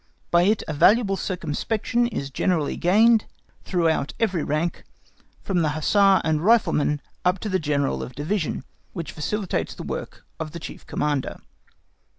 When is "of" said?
8.01-8.15, 10.39-10.53